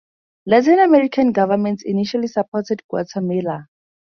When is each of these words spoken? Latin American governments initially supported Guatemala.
Latin 0.47 0.79
American 0.79 1.31
governments 1.31 1.83
initially 1.85 2.25
supported 2.25 2.81
Guatemala. 2.89 3.67